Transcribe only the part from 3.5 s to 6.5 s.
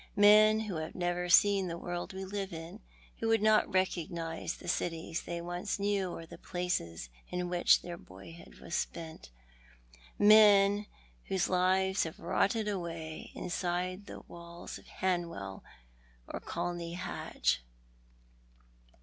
recognise the cities they once knew or the